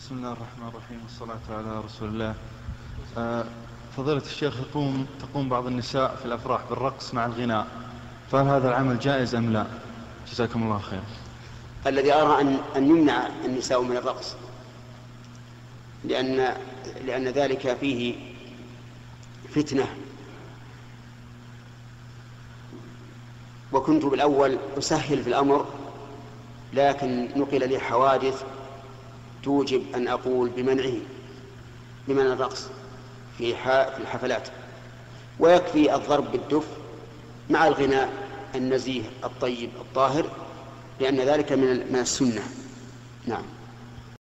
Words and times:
بسم 0.00 0.14
الله 0.14 0.32
الرحمن 0.32 0.68
الرحيم 0.68 1.00
والصلاة 1.02 1.58
على 1.58 1.80
رسول 1.80 2.08
الله. 2.08 2.34
آه، 3.18 3.44
فضيلة 3.96 4.22
الشيخ 4.22 4.54
يقوم 4.60 5.06
تقوم 5.20 5.48
بعض 5.48 5.66
النساء 5.66 6.16
في 6.16 6.26
الأفراح 6.26 6.60
بالرقص 6.70 7.14
مع 7.14 7.26
الغناء. 7.26 7.66
فهل 8.32 8.46
هذا 8.46 8.68
العمل 8.68 8.98
جائز 8.98 9.34
أم 9.34 9.52
لا؟ 9.52 9.66
جزاكم 10.32 10.62
الله 10.62 10.78
خير. 10.78 11.00
الذي 11.86 12.12
أرى 12.12 12.40
أن 12.40 12.58
أن 12.76 12.90
يمنع 12.90 13.28
النساء 13.44 13.82
من 13.82 13.96
الرقص 13.96 14.36
لأن 16.04 16.56
لأن 17.06 17.28
ذلك 17.28 17.76
فيه 17.76 18.14
فتنة. 19.54 19.86
وكنت 23.72 24.04
بالأول 24.04 24.58
أسهل 24.78 25.22
في 25.22 25.28
الأمر 25.28 25.66
لكن 26.72 27.28
نقل 27.36 27.68
لي 27.68 27.78
حوادث 27.78 28.44
توجب 29.42 29.82
أن 29.94 30.08
أقول 30.08 30.48
بمنعه 30.48 30.92
بمنع 32.08 32.32
الرقص 32.32 32.66
في 33.38 33.54
في 33.54 33.98
الحفلات. 34.00 34.48
ويكفي 35.38 35.94
الضرب 35.94 36.32
بالدف 36.32 36.66
مع 37.50 37.68
الغناء 37.68 38.12
النزيه 38.54 39.02
الطيب 39.24 39.70
الطاهر 39.80 40.24
لأن 41.00 41.20
ذلك 41.20 41.52
من 41.52 41.96
السنة. 42.00 42.42
نعم. 43.26 43.42